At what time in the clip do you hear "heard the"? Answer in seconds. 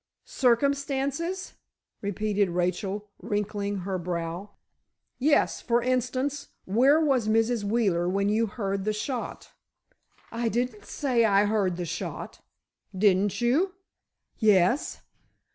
8.47-8.93, 11.45-11.85